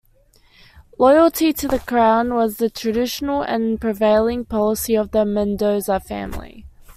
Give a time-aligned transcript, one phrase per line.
[0.97, 6.65] Loyalty to the Crown was the traditional and prevailing policy of the Mendoza family.